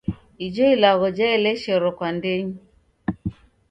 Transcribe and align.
Ijo 0.45 0.63
ilagho 0.75 1.07
jaeleshero 1.17 1.87
kwa 1.97 2.09
ndenyi. 2.17 2.57